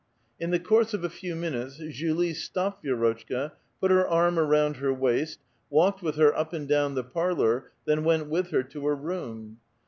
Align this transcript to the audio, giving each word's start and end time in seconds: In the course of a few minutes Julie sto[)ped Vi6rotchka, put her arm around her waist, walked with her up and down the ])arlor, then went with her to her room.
In 0.39 0.49
the 0.49 0.57
course 0.59 0.95
of 0.95 1.03
a 1.03 1.11
few 1.11 1.35
minutes 1.35 1.77
Julie 1.91 2.33
sto[)ped 2.33 2.81
Vi6rotchka, 2.83 3.51
put 3.79 3.91
her 3.91 4.07
arm 4.07 4.39
around 4.39 4.77
her 4.77 4.91
waist, 4.91 5.37
walked 5.69 6.01
with 6.01 6.15
her 6.15 6.35
up 6.35 6.53
and 6.53 6.67
down 6.67 6.95
the 6.95 7.03
])arlor, 7.13 7.69
then 7.85 8.03
went 8.03 8.25
with 8.27 8.49
her 8.49 8.63
to 8.63 8.87
her 8.87 8.95
room. 8.95 9.59